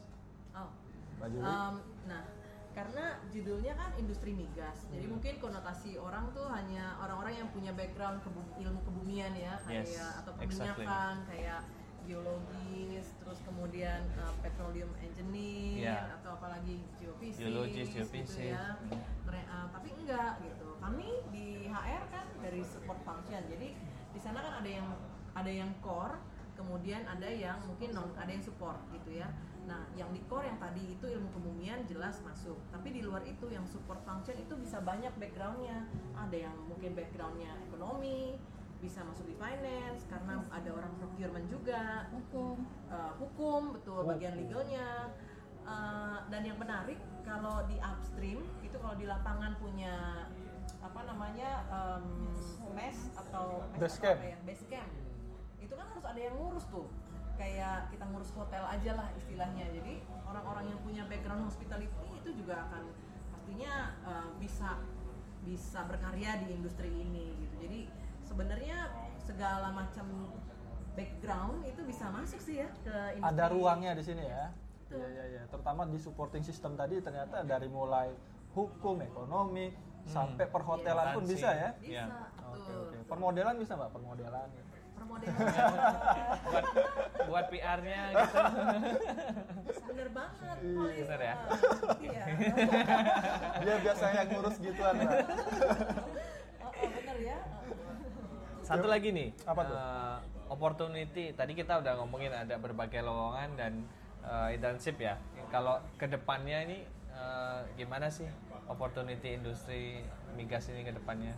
[0.54, 0.70] oh
[1.18, 1.44] Mbak Juli?
[1.48, 2.22] Um, nah,
[2.70, 5.18] karena judulnya kan industri migas, jadi Hmm.
[5.18, 10.12] mungkin konotasi orang tuh hanya orang-orang yang punya background kebu- ilmu kebumian ya, Yes, kayak
[10.22, 10.86] atau exactly.
[10.86, 11.62] keminyakan, kayak
[12.04, 16.16] geologis, terus kemudian uh, petroleum engineer Yeah.
[16.16, 18.54] atau apalagi geofisik, Geologis, gitu geofisik.
[18.54, 18.78] ya.
[19.24, 20.70] Mere- uh, tapi enggak gitu.
[20.80, 23.70] Kami di HR kan dari support function, jadi
[24.10, 24.88] di sana kan ada yang
[25.34, 26.18] ada yang core,
[26.54, 29.28] kemudian ada yang mungkin non ada yang support gitu ya.
[29.68, 32.58] Nah, yang di core yang tadi itu ilmu kebumian jelas masuk.
[32.72, 35.86] Tapi di luar itu yang support function itu bisa banyak backgroundnya.
[36.16, 38.40] Ada yang mungkin backgroundnya ekonomi,
[38.80, 45.12] bisa masuk di finance karena ada orang procurement juga, hukum uh, hukum betul bagian legalnya.
[45.70, 50.26] Uh, dan yang menarik kalau di upstream itu kalau di lapangan punya
[50.80, 52.06] apa namanya em,
[52.74, 54.18] mes atau mes Base atau camp.
[54.18, 54.92] apa ya base camp
[55.60, 56.88] itu kan harus ada yang ngurus tuh
[57.40, 62.68] kayak kita ngurus hotel aja lah istilahnya jadi orang-orang yang punya background hospitality itu juga
[62.68, 62.84] akan
[63.32, 64.70] pastinya eh, bisa
[65.48, 67.80] bisa berkarya di industri ini gitu jadi
[68.28, 68.78] sebenarnya
[69.24, 70.36] segala macam
[71.00, 74.46] background itu bisa masuk sih ya ke industri ada ruangnya di sini ya.
[74.90, 75.42] Iya iya iya.
[75.48, 78.10] Terutama di supporting system tadi ternyata dari mulai
[78.58, 79.70] hukum, ekonomi
[80.10, 81.34] sampai perhotelan pun Akuntansi.
[81.38, 81.70] bisa ya.
[81.78, 82.04] bisa Iya.
[82.50, 82.98] Oke oke.
[83.06, 83.94] Permodelan bisa mbak?
[83.94, 84.48] Permodelan.
[84.50, 84.79] gitu.
[85.10, 85.74] Permodelan
[86.50, 86.66] buat
[87.26, 88.38] buat PR-nya gitu.
[89.90, 91.04] bener banget Iya.
[91.08, 91.36] Bener ya?
[92.04, 92.24] iya
[93.64, 95.08] Dia biasa yang ngurus gituan mbak.
[96.60, 97.38] oh, oh, bener ya
[98.60, 99.74] Satu lagi nih, Apa tuh?
[99.74, 101.34] eh, opportunity.
[101.34, 103.74] Tadi kita udah ngomongin ada berbagai lowongan dan
[104.22, 105.18] eh, internship ya.
[105.50, 106.78] Kalau ke depannya ini
[107.10, 108.28] eh, gimana sih
[108.68, 110.04] opportunity industri
[110.36, 111.34] migas ini ke depannya?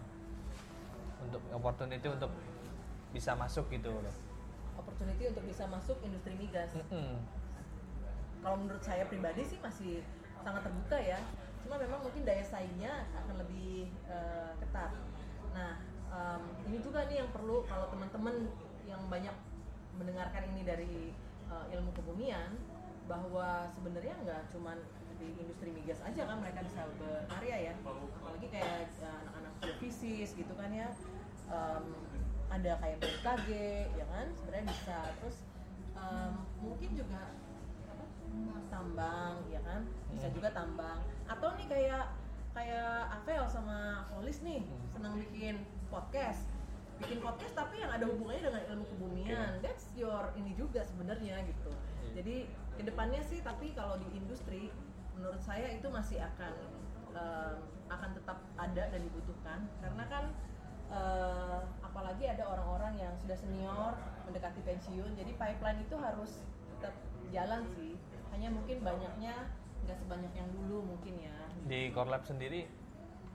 [1.22, 2.34] Untuk opportunity untuk
[3.12, 3.92] bisa masuk gitu.
[3.92, 4.16] Loh.
[4.80, 6.74] opportunity untuk bisa masuk industri migas.
[6.74, 7.22] Mm-mm.
[8.42, 10.02] kalau menurut saya pribadi sih masih
[10.42, 11.22] sangat terbuka ya.
[11.62, 14.90] Cuma memang mungkin daya saingnya akan lebih eh, ketat.
[15.54, 15.78] Nah
[16.10, 18.50] em, ini juga nih yang perlu kalau teman-teman
[18.90, 19.36] yang banyak
[19.94, 20.96] mendengarkan ini dari
[21.54, 22.58] eh, ilmu kebumian
[23.06, 24.82] bahwa sebenarnya nggak cuman
[25.22, 27.74] di industri migas aja kan mereka bisa berkarya ya.
[27.86, 30.90] Apalagi kayak eh, anak-anak geofisis gitu kan ya.
[31.54, 31.86] Em,
[32.52, 33.50] ada kayak BMKG
[33.96, 34.28] ya kan?
[34.36, 34.98] Sebenarnya bisa.
[35.24, 35.38] Terus
[35.96, 37.32] em, mungkin juga
[37.88, 38.06] apa?
[38.68, 39.88] Tambang ya kan?
[40.12, 41.00] Bisa juga tambang.
[41.32, 42.06] Atau nih kayak
[42.52, 46.52] kayak Avel sama Polis nih senang bikin podcast.
[47.00, 51.72] Bikin podcast tapi yang ada hubungannya dengan ilmu kebumian that's your ini juga sebenarnya gitu.
[52.14, 54.70] Jadi ke depannya sih tapi kalau di industri
[55.16, 56.54] menurut saya itu masih akan
[57.16, 59.60] em, akan tetap ada dan dibutuhkan.
[59.80, 60.24] Karena kan
[60.92, 61.60] eh,
[61.92, 63.92] apalagi ada orang-orang yang sudah senior
[64.24, 66.40] mendekati pensiun jadi pipeline itu harus
[66.80, 66.96] tetap
[67.36, 68.00] jalan sih
[68.32, 69.52] hanya mungkin banyaknya
[69.84, 71.36] nggak sebanyak yang dulu mungkin ya
[71.68, 72.64] Di Core Lab sendiri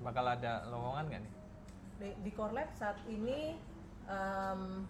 [0.01, 1.33] bakal ada lowongan nggak nih?
[1.97, 2.33] di, di
[2.77, 3.57] saat ini
[4.09, 4.85] em,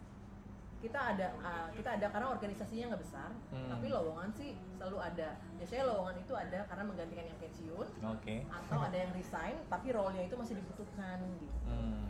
[0.78, 3.70] kita ada ah, kita ada karena organisasinya nggak besar Hmm.
[3.72, 8.36] tapi lowongan sih selalu ada biasanya lowongan itu ada karena menggantikan yang pensiun Oke.
[8.46, 12.06] atau ada yang resign tapi role-nya itu masih dibutuhkan gitu Hmm.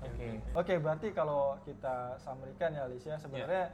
[0.00, 0.26] Oke.
[0.54, 3.68] Oke, berarti kalau kita samarikan ya Alicia, sebenarnya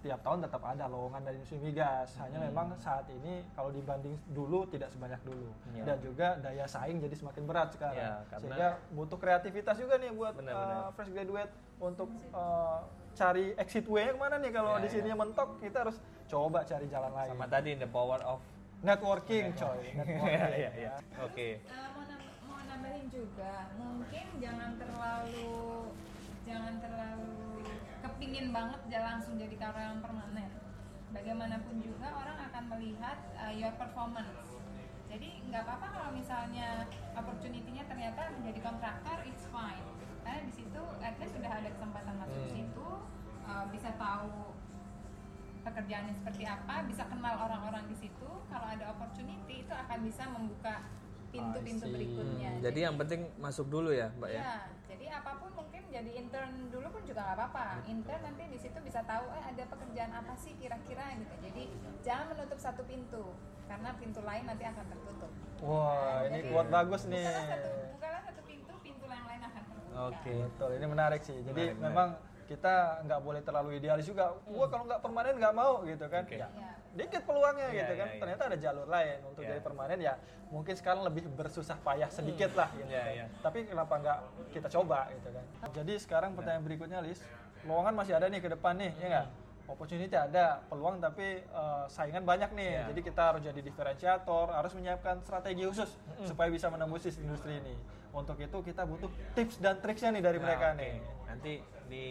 [0.00, 2.12] tiap tahun tetap ada lowongan dari industri migas.
[2.18, 5.48] Hanya memang saat ini kalau dibanding dulu tidak sebanyak dulu.
[5.72, 5.82] Iya.
[5.82, 7.96] Dan juga daya saing jadi semakin berat sekarang.
[7.96, 10.80] Iya, karena- Sehingga butuh kreativitas juga nih buat Benar, uh, benar.
[10.92, 12.84] fresh graduate untuk uh,
[13.14, 15.16] cari exit way ke mana nih kalau Iya, di sini iya.
[15.16, 17.30] mentok kita harus coba cari jalan lain.
[17.32, 18.38] Sama tadi the power of
[18.84, 19.80] Networking, coy.
[19.96, 20.52] Networking.
[20.52, 20.92] Iya, iya.
[21.24, 21.56] Oke.
[21.56, 25.92] Eh, mau, nam- mau nambahin juga mungkin jangan terlalu
[26.44, 27.64] jangan terlalu
[28.04, 30.50] kepingin banget jangan langsung jadi karyawan permanen
[31.14, 34.48] bagaimanapun juga orang akan melihat uh, your performance
[35.08, 39.84] jadi nggak apa-apa kalau misalnya opportunity-nya ternyata menjadi kontraktor it's fine
[40.24, 42.52] karena di situ at least sudah ada kesempatan masuk Hmm.
[42.52, 42.88] situ
[43.44, 44.56] uh, bisa tahu
[45.64, 48.28] pekerjaannya seperti apa, bisa kenal orang-orang di situ.
[48.52, 50.84] Kalau ada opportunity itu akan bisa membuka
[51.34, 52.50] pintu-pintu berikutnya.
[52.54, 54.40] Hmm, jadi yang penting masuk dulu ya, Mbak ya.
[54.40, 57.66] ya, jadi apa pun mungkin jadi intern dulu pun juga nggak apa-apa.
[57.90, 61.34] Intern nanti di situ bisa tahu eh ada pekerjaan apa sih kira-kira gitu.
[61.42, 61.62] Jadi
[62.06, 63.34] jangan menutup satu pintu
[63.66, 65.32] karena pintu lain nanti akan tertutup.
[65.64, 67.24] Wah, ini Jadi, quote bagus nih.
[67.24, 69.96] Bukalah satu, bukalah satu pintu, pintu yang lain akan terbuka.
[70.12, 70.34] Oke.
[70.52, 71.38] Betul, ini menarik sih.
[71.40, 72.08] Jadi Menarik, memang
[72.44, 74.36] kita nggak boleh terlalu idealis juga.
[74.44, 76.22] Gua kalau nggak permanen nggak mau gitu kan.
[76.22, 76.36] Oke.
[76.36, 76.70] Ya, Ya.
[76.94, 78.06] dikit peluangnya Iya, gitu kan.
[78.06, 78.20] iya, iya.
[78.20, 79.50] Ternyata ada jalur lain untuk Iya.
[79.50, 80.14] jadi permanen ya.
[80.46, 82.86] Mungkin sekarang lebih bersusah payah sedikit lah gitu.
[82.86, 83.12] Iya, kan.
[83.12, 83.26] iya.
[83.40, 84.18] Tapi kenapa nggak
[84.50, 85.44] kita coba gitu kan.
[85.72, 87.18] Jadi sekarang pertanyaan berikutnya Lis,
[87.64, 89.28] lowongan masih ada nih ke depan nih, ya nggak?
[89.64, 92.70] Opportunity ada, peluang tapi eh, saingan banyak nih.
[92.70, 92.84] Iya.
[92.92, 95.88] Jadi kita harus jadi diferensiator, harus menyiapkan strategi khusus
[96.22, 97.72] supaya bisa menembus industri ini.
[98.12, 100.78] Untuk itu kita butuh tips dan triksnya nih dari Nah, mereka oke.
[100.78, 100.94] nih.
[101.26, 101.52] Nanti
[101.84, 102.04] di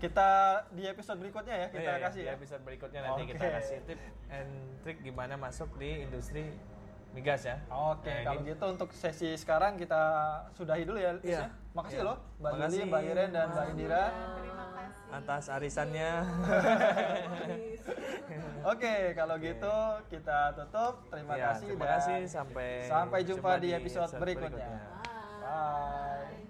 [0.00, 0.28] Kita
[0.70, 2.32] di episode berikutnya ya kita Oh, iya, iya, kasih di ya.
[2.34, 3.54] episode berikutnya nanti kita Oke.
[3.54, 6.44] kasih tip and trick gimana masuk di industri
[7.10, 7.58] migas ya.
[7.68, 10.00] Oke, Nah, kalau ini- gitu untuk sesi sekarang kita
[10.52, 11.38] sudahi dulu ya, Iya.
[11.42, 11.46] ya.
[11.70, 12.06] Makasih Iya.
[12.06, 12.78] loh, Mbak Lili.
[12.86, 14.04] Mbak Iren dan Mbak Indira.
[14.36, 14.78] Terima kasih.
[15.10, 16.10] atas arisannya.
[18.64, 19.74] Oke, kalau gitu
[20.06, 20.92] kita tutup.
[21.10, 24.54] Terima Ya, kasih terima dan kasih sampai sampai jumpa di episode berikutnya.
[24.54, 24.78] berikutnya.
[25.42, 26.49] Bye.